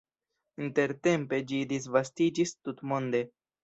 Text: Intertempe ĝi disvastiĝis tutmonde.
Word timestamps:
Intertempe 0.67 1.41
ĝi 1.53 1.61
disvastiĝis 1.77 2.59
tutmonde. 2.67 3.27